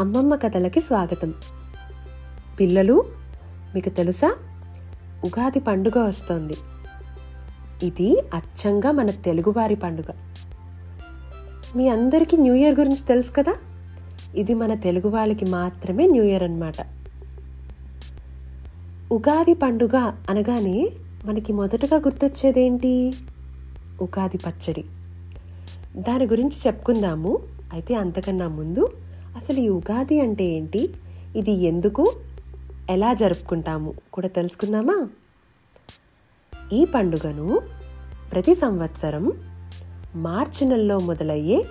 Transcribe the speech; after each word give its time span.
అమ్మమ్మ 0.00 0.34
కథలకి 0.34 0.80
స్వాగతం. 0.80 1.34
పిల్లలు 2.60 3.04
మీకు 3.74 3.88
తెలుసా? 3.88 4.36
ఉగాది 5.24 5.60
పండుగ 5.60 6.02
వస్తోంది. 6.02 6.54
ఇది 7.82 8.22
అచ్చంగా 8.34 8.92
మన 8.92 9.10
తెలుగువారి 9.10 9.74
పండుగ. 9.74 10.04
మీ 11.76 11.88
అందరికీ 11.88 12.36
న్యూ 12.36 12.54
ఇయర్ 12.54 12.80
గురించి 12.80 13.06
తెలుసు 13.08 13.30
కదా? 13.30 13.54
ఇది 14.34 14.54
మన 14.54 14.74
తెలుగు 14.74 15.08
వాళ్ళకి 15.08 15.44
మాత్రమే 15.44 16.06
న్యూ 16.06 16.22
ఇయర్ 16.22 16.42
అన్నమాట. 16.42 16.86
ఉగాది 19.12 19.54
పండుగ 19.54 19.96
అనగానే 20.30 20.90
మనకి 21.24 21.52
మొదటగా 21.52 21.96
గుర్తొచ్చేదేంటి? 21.96 23.12
ఉగాది 24.02 24.36
పచ్చడి. 24.36 24.84
దాని 25.96 26.26
గురించి 26.26 26.56
చెప్పుకుందాము. 26.66 27.38
అయితే 27.72 27.94
అంతకన్నా 27.94 28.48
ముందు 28.48 28.92
అసలు 29.36 29.60
ఈ 29.60 29.68
ఉగాది 29.68 30.20
అంటే 30.20 30.44
ఏంటి? 30.44 30.94
ఇది 31.36 31.52
ఎందుకు? 31.52 32.12
ఎలా 32.90 33.14
జరుపుకుంటాము? 33.14 33.94
కూడా 34.12 34.28
తెలుసుకుందామా? 34.28 35.08
ఈ 36.72 36.84
పండుగను 36.84 37.60
ప్రతి 38.32 38.54
సంవత్సరం 38.54 39.32
మార్చి 40.14 40.68
నెలలో 40.68 40.98
మొదలయ్యే 40.98 41.64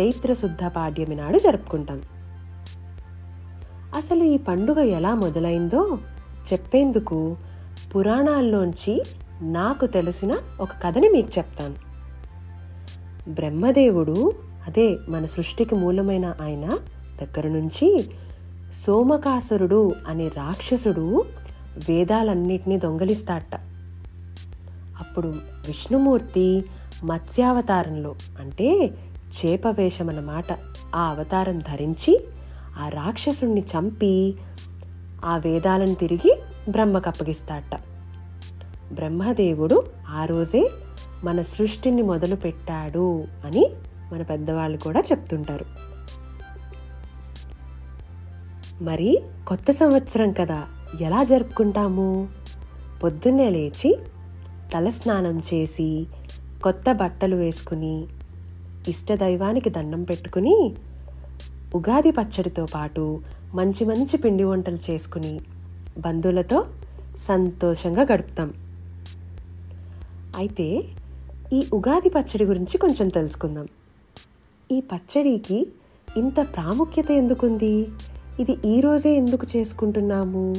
చైత్రశుద్ధ 0.00 0.64
పాడ్యమి 0.64 1.14
నాడు 1.14 1.38
జరుపుకుంటాం. 1.38 2.02
అసలు 3.96 4.24
ఈ 4.24 4.36
పండుగ 4.36 4.80
ఎలా 4.80 5.14
మొదలైందో 5.14 5.98
చెప్పేందుకు 6.52 7.36
పురాణాల్లోంచి 7.96 9.02
నాకు 9.42 9.86
తెలిసిన 9.86 10.32
ఒక 10.60 10.68
కథని 10.82 11.08
మీకు 11.08 11.28
చెప్తాను. 11.38 11.74
బ్రహ్మదేవుడు 13.30 14.32
అదే 14.66 14.96
మన 15.08 15.26
సృష్టికి 15.26 15.74
మూలమైన 15.74 16.34
ఆయన 16.42 16.78
దగ్గర 17.20 17.48
నుంచి 17.48 17.88
సోమకాసురుడు 18.74 19.94
అనే 20.08 20.28
రాక్షసుడు 20.28 21.24
వేదాలన్నిటినీ 21.88 22.76
దొంగలిస్తాట 22.76 23.54
అప్పుడు 25.00 25.28
విష్ణుమూర్తి 25.66 26.64
మత్స్యావతారంలో 27.04 28.14
అంటే 28.40 28.68
చేప 29.30 29.66
వేషం 29.68 30.08
అన్నమాట 30.08 30.52
ఆ 30.94 31.08
అవతారం 31.08 31.58
ధరించి 31.58 32.12
ఆ 32.78 32.88
రాక్షసుణ్ణి 32.88 33.60
చంపి 33.60 34.34
ఆ 35.24 35.36
వేదాలను 35.36 35.94
తిరిగి 35.94 36.32
బ్రహ్మకు 36.68 37.08
అప్పగిస్తాట 37.08 37.72
బ్రహ్మదేవుడు 38.92 39.76
ఆ 40.08 40.24
రోజే 40.24 40.70
మన 41.24 41.40
సృష్టిని 41.40 42.02
మొదలు 42.02 42.36
పెట్టాడు 42.36 43.08
అని 43.46 43.64
మన 44.12 44.22
పెద్దవాళ్ళు 44.22 44.78
కూడా 44.78 45.00
చెప్తుంటారు. 45.00 45.66
మరి 48.82 49.22
కొత్త 49.48 49.70
సంవత్సరం 49.70 50.32
కదా 50.32 50.66
ఎలా 51.00 51.24
జరుపుకుంటాము? 51.24 52.28
పొద్దున్నే 53.02 53.50
లేచి 53.50 53.98
తలస్నానం 54.74 55.38
చేసి 55.38 56.06
కొత్త 56.62 56.92
బట్టలు 56.92 57.36
వేసుకుని 57.36 58.06
ఇష్టదైవానికి 58.88 59.70
దండం 59.70 60.02
పెట్టుకుని 60.02 60.74
ఉగాది 61.74 62.10
పచ్చడితో 62.10 62.66
పాటు 62.66 63.20
మంచి 63.54 63.84
మంచి 63.84 64.16
పిండి 64.16 64.44
వంటలు 64.44 64.78
చేసుకుని 64.90 65.40
బంధువులతో 65.98 66.66
సంతోషంగా 67.18 68.02
గడుపుతాం. 68.12 68.54
అయితే 70.36 70.82
ఈ 71.52 71.66
ఉగాది 71.72 72.08
పచ్చడి 72.08 72.44
గురించి 72.44 72.78
కొంచెం 72.78 73.08
తెలుసుకుందాం. 73.08 73.68
ఈ 74.72 74.80
పచ్చడికి 74.80 75.66
ఇంత 76.16 76.40
ప్రాముఖ్యత 76.40 77.10
ఎందుకుంది? 77.10 77.88
ఇది 78.40 78.58
ఈరోజే 78.64 79.10
ఎందుకు 79.10 79.46
చేసుకుంటున్నాము? 79.56 80.54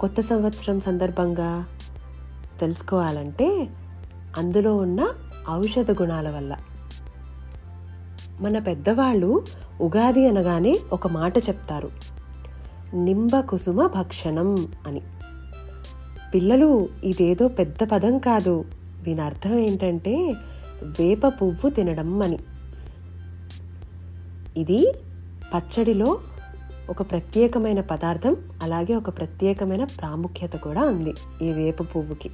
కొత్త 0.00 0.20
సంవత్సరం 0.20 0.80
సందర్భంగా 0.80 1.66
తెలుసుకోవాలంటే 2.60 3.68
అందులో 4.38 4.76
ఉన్న 4.76 5.08
ఔషధ 5.50 5.90
గుణాల 5.90 6.30
వల్ల. 6.30 6.56
మన 8.40 8.58
పెద్దవాళ్ళు 8.58 9.44
ఉగాది 9.80 10.28
అనగానే 10.28 10.78
ఒక 10.92 11.06
మాట 11.06 11.38
చెప్తారు. 11.38 11.90
నింబ 12.94 13.40
కుసుమ 13.40 13.86
భక్షణం 13.86 14.68
అని. 14.86 15.02
పిల్లలు 16.34 16.88
ఇదేదో 17.04 17.48
పెద్ద 17.48 17.88
పదం 17.92 18.18
కాదు. 18.18 18.64
దీని 19.02 19.20
అర్థం 19.20 19.58
ఏంటంటే 19.58 20.34
వేప 20.82 21.26
పువ్వు 21.26 21.70
తినడం 21.70 22.22
అని. 22.22 22.38
ఇది 24.56 24.92
పచ్చడిలో 25.56 26.20
ఒక 26.90 27.10
ప్రత్యేకమైన 27.10 27.80
పదార్థం 27.80 28.36
అలాగే 28.62 28.94
ఒక 28.94 29.18
ప్రత్యేకమైన 29.18 29.84
ప్రాముఖ్యత 29.84 30.52
కూడా 30.52 30.84
ఉంది 30.84 31.14
ఈ 31.42 31.52
వేప 31.52 31.82
పువ్వుకి. 31.82 32.30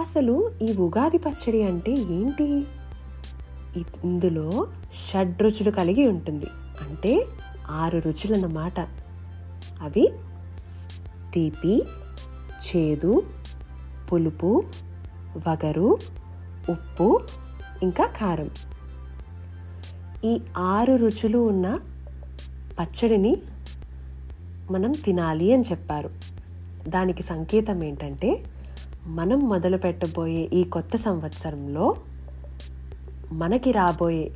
అసలు 0.00 0.50
ఈ 0.62 0.76
ఉగాది 0.76 1.18
పచ్చడి 1.18 1.62
అంటే 1.62 1.92
ఏంటి? 1.92 2.66
ఇందులో 3.80 4.66
షడ్రుచులు 5.12 5.70
కలిగి 5.70 6.08
ఉంటుంది. 6.08 6.46
అంటే 6.80 7.26
ఆరు 7.70 7.98
రుచులన్నమాట. 7.98 8.80
అవి 9.82 10.12
తీపి 11.34 11.82
చేదు 12.66 13.22
పులుపు 14.12 14.64
వగరు 15.48 15.98
ఉప్పు 16.70 17.20
ఇంకా 17.82 18.06
కారం. 18.06 18.50
ఈ 20.24 20.40
ఆరు 20.56 20.96
రుచులు 20.96 21.38
ఉన్న 21.38 21.78
పచ్చడిని 22.78 23.36
మనం 24.70 24.92
తినాలి 24.92 25.52
అని 25.52 25.62
చెప్పారు. 25.62 26.10
దానికి 26.88 27.22
సంకేతం 27.22 27.84
ఏంటంటే 27.84 28.44
మనం 29.06 29.38
మొదలు 29.38 29.76
పెట్టబోయే 29.76 30.50
ఈ 30.52 30.64
కొత్త 30.64 30.96
సంవత్సరంలో 30.96 31.96
మనకి 33.32 33.72
రాబోయే 33.72 34.30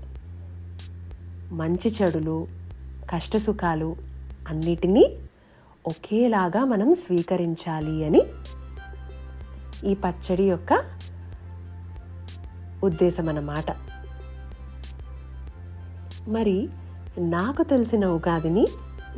మంచి 1.53 1.91
చెడులు 1.91 2.47
కష్టసుఖాలు 3.11 3.97
అన్నిటినీ 4.49 5.05
ఒకేలాగా 5.87 6.65
మనం 6.65 6.95
స్వీకరించాలి 6.95 8.05
అని 8.05 8.23
ఈ 9.91 9.95
పచ్చడి 9.95 10.43
యొక్క 10.43 10.73
ఉద్దేశం 12.85 13.29
అన్నమాట 13.29 13.71
మరి 16.29 16.69
నాకు 17.19 17.63
తెలిసిన 17.63 18.07
ఉగాదిని 18.07 18.67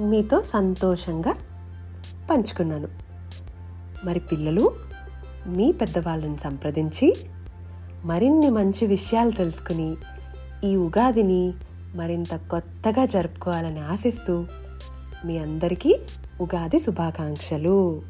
మీతో 0.01 0.43
సంతోషంగా 0.43 1.35
పంచుకున్నాను. 2.31 2.89
మరి 4.05 4.21
పిల్లలు 4.21 4.73
మీ 5.47 5.73
పెద్దవాళ్ళని 5.73 6.39
సంప్రదించి 6.39 7.17
మరిన్ని 8.05 8.51
మంచి 8.51 8.87
విషయాలు 8.87 9.31
తెలుసుకుని 9.31 9.97
ఈ 10.65 10.77
ఉగాదిని 10.77 11.53
మరింత 11.95 12.37
కొత్తగా 12.51 13.05
జరుపుకోవాలని 13.05 13.81
ఆశిస్తూ 13.81 14.45
మీ 15.25 15.39
అందరికీ 15.39 16.01
ఉగాది 16.41 16.79
శుభాకాంక్షలు. 16.79 18.03